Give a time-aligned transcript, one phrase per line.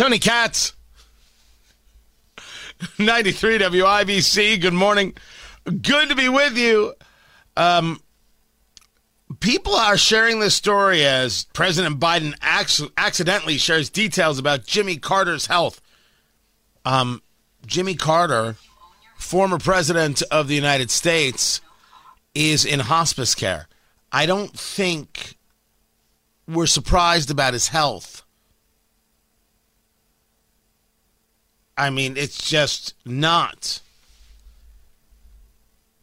[0.00, 0.72] Tony Katz,
[2.98, 4.58] 93 WIBC.
[4.58, 5.12] Good morning.
[5.64, 6.94] Good to be with you.
[7.54, 8.00] Um,
[9.40, 15.48] people are sharing this story as President Biden ac- accidentally shares details about Jimmy Carter's
[15.48, 15.82] health.
[16.86, 17.20] Um,
[17.66, 18.56] Jimmy Carter,
[19.18, 21.60] former president of the United States,
[22.34, 23.68] is in hospice care.
[24.10, 25.36] I don't think
[26.48, 28.24] we're surprised about his health.
[31.80, 33.80] I mean, it's just not.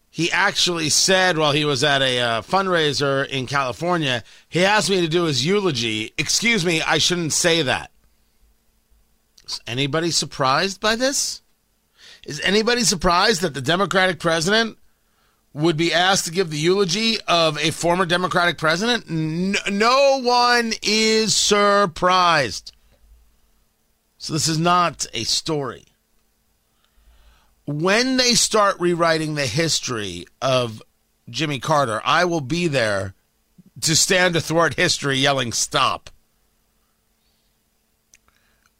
[0.09, 5.01] He actually said while he was at a uh, fundraiser in California, he asked me
[5.01, 6.13] to do his eulogy.
[6.17, 7.91] Excuse me, I shouldn't say that.
[9.45, 11.43] Is anybody surprised by this?
[12.25, 14.79] Is anybody surprised that the Democratic president
[15.53, 19.11] would be asked to give the eulogy of a former Democratic president?
[19.11, 22.71] No, no one is surprised.
[24.27, 25.85] So this is not a story.
[27.65, 30.83] When they start rewriting the history of
[31.29, 33.13] Jimmy Carter, I will be there
[33.79, 36.09] to stand athwart history yelling stop.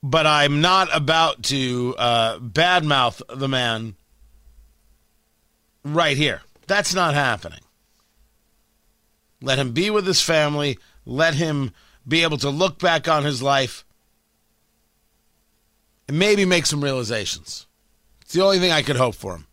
[0.04, 3.96] But I'm not about to uh, badmouth the man
[5.86, 6.42] right here.
[6.68, 7.62] That's not happening.
[9.42, 10.78] Let him be with his family.
[11.06, 11.72] Let him
[12.06, 13.86] be able to look back on his life
[16.08, 17.68] and maybe make some realizations.
[18.22, 19.48] It's the only thing I could hope for him.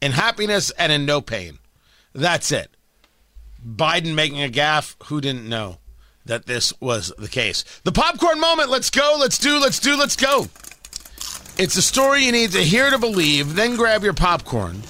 [0.00, 1.58] In happiness and in no pain.
[2.14, 2.76] That's it.
[3.64, 5.78] Biden making a gaffe, who didn't know
[6.24, 7.64] that this was the case?
[7.84, 10.48] The popcorn moment, let's go, let's do, let's do, let's go.
[11.58, 14.82] It's a story you need to hear to believe, then grab your popcorn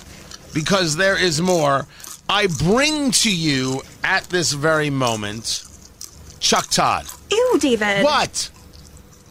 [0.54, 1.86] because there is more.
[2.28, 5.64] I bring to you at this very moment
[6.38, 7.06] Chuck Todd.
[7.30, 8.04] Ew, David.
[8.04, 8.50] What?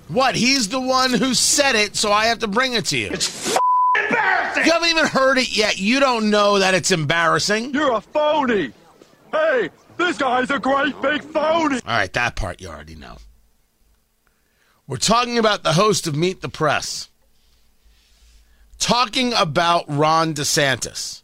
[0.09, 0.35] What?
[0.35, 3.09] He's the one who said it, so I have to bring it to you.
[3.11, 3.57] It's
[3.95, 4.65] embarrassing.
[4.65, 5.77] You haven't even heard it yet.
[5.77, 7.73] You don't know that it's embarrassing.
[7.73, 8.71] You're a phony.
[9.31, 11.75] Hey, this guy's a great big phony.
[11.75, 13.17] All right, that part you already know.
[14.87, 17.09] We're talking about the host of Meet the Press.
[18.79, 21.21] Talking about Ron DeSantis.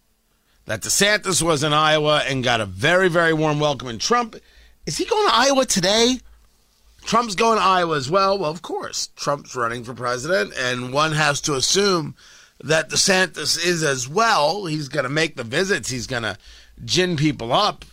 [0.66, 3.88] That DeSantis was in Iowa and got a very, very warm welcome.
[3.88, 4.36] And Trump,
[4.86, 6.20] is he going to Iowa today?
[7.06, 8.38] Trump's going to Iowa as well.
[8.38, 12.16] Well, of course, Trump's running for president, and one has to assume
[12.64, 14.66] that DeSantis is as well.
[14.66, 15.90] He's going to make the visits.
[15.90, 16.38] He's going to
[16.84, 17.86] gin people up.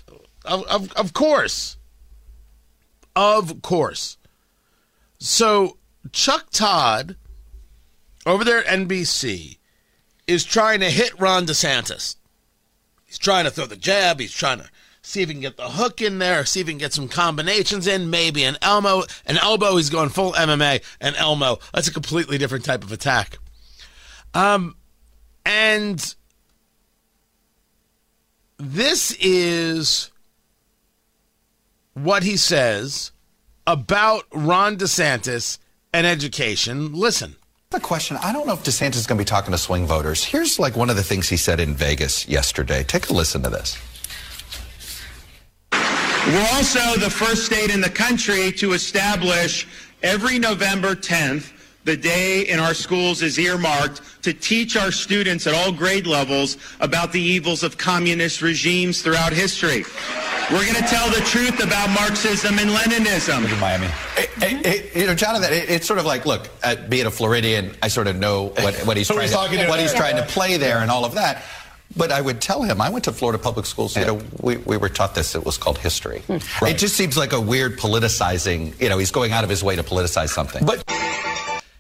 [0.45, 1.77] Of, of, of course.
[3.15, 4.17] Of course.
[5.19, 5.77] So
[6.11, 7.17] Chuck Todd
[8.25, 9.59] over there at NBC
[10.27, 12.17] is trying to hit Ron DeSantis.
[13.05, 14.21] He's trying to throw the jab.
[14.21, 14.71] He's trying to
[15.03, 17.09] see if he can get the hook in there, see if he can get some
[17.09, 19.03] combinations in, maybe an elbow.
[19.27, 20.83] An elbow, he's going full MMA.
[21.01, 23.39] An elbow, that's a completely different type of attack.
[24.35, 24.77] Um,
[25.45, 26.15] and
[28.59, 30.11] this is
[31.95, 33.13] what he says
[33.67, 35.59] about Ron DeSantis
[35.93, 36.93] and education.
[36.95, 37.37] Listen.
[37.71, 40.23] The question I don't know if DeSantis is going to be talking to swing voters.
[40.25, 42.85] Here's like one of the things he said in Vegas yesterday.
[42.85, 43.79] Take a listen to this.
[46.27, 49.67] We're also the first state in the country to establish
[50.05, 51.53] every November 10th
[51.85, 56.59] the day in our schools is earmarked to teach our students at all grade levels
[56.79, 59.85] about the evils of communist regimes throughout history.
[60.53, 63.53] We're going to tell the truth about Marxism and Leninism.
[63.53, 63.89] In Miami.
[64.17, 67.75] It, it, it, you know, Jonathan, it's sort of like, look, uh, being a Floridian,
[67.83, 70.79] I sort of know what, what he's, trying, to, what he's trying to play there
[70.79, 71.43] and all of that.
[71.97, 73.97] But I would tell him, I went to Florida public schools.
[73.97, 75.35] You know, we, we were taught this.
[75.35, 76.21] It was called history.
[76.21, 76.39] Hmm.
[76.63, 76.75] Right.
[76.75, 78.81] It just seems like a weird politicizing.
[78.81, 80.65] You know, he's going out of his way to politicize something.
[80.65, 80.85] But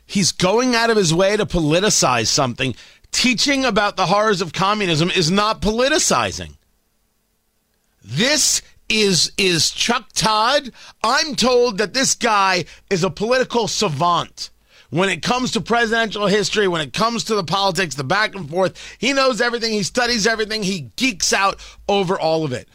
[0.06, 2.74] he's going out of his way to politicize something.
[3.10, 6.56] Teaching about the horrors of communism is not politicizing.
[8.04, 10.70] This is is Chuck Todd.
[11.02, 14.50] I'm told that this guy is a political savant.
[14.92, 18.50] When it comes to presidential history, when it comes to the politics, the back and
[18.50, 21.58] forth, he knows everything, he studies everything, he geeks out
[21.88, 22.68] over all of it.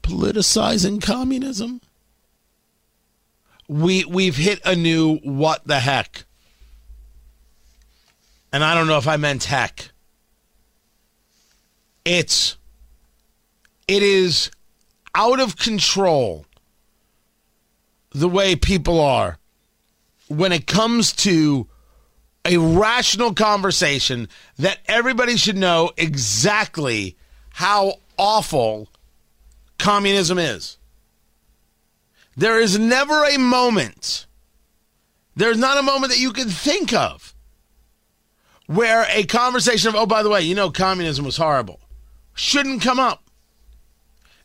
[0.00, 1.80] Politicizing communism?
[3.66, 6.26] We we've hit a new what the heck.
[8.52, 9.90] and I don't know if I meant heck.
[12.04, 12.56] It's
[13.88, 14.48] it is
[15.12, 16.46] out of control
[18.10, 19.38] the way people are
[20.36, 21.66] when it comes to
[22.44, 24.28] a rational conversation
[24.58, 27.16] that everybody should know exactly
[27.50, 28.88] how awful
[29.78, 30.76] communism is.
[32.36, 34.26] There is never a moment,
[35.36, 37.34] there's not a moment that you can think of
[38.66, 41.80] where a conversation of, oh, by the way, you know, communism was horrible,
[42.34, 43.22] shouldn't come up.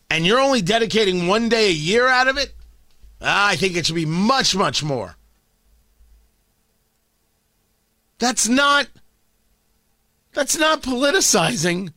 [0.09, 2.53] And you're only dedicating one day a year out of it?
[3.21, 5.15] Ah, I think it should be much, much more.
[8.19, 8.87] That's not
[10.33, 11.93] that's not politicizing.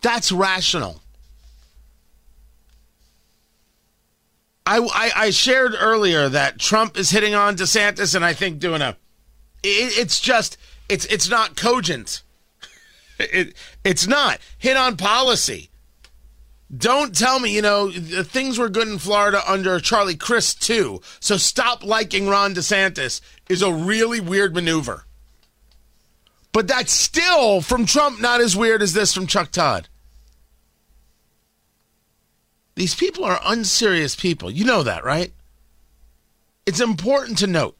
[0.00, 1.00] That's rational.
[4.66, 8.82] I, I, I shared earlier that Trump is hitting on DeSantis, and I think doing
[8.82, 8.96] a,
[9.62, 12.22] it, it's just it's it's not cogent.
[13.20, 15.70] It it's not hit on policy.
[16.76, 21.00] Don't tell me, you know, things were good in Florida under Charlie Crist too.
[21.18, 25.07] So stop liking Ron DeSantis is a really weird maneuver.
[26.58, 29.88] But that's still from Trump not as weird as this from Chuck Todd.
[32.74, 34.50] These people are unserious people.
[34.50, 35.32] You know that, right?
[36.66, 37.76] It's important to note.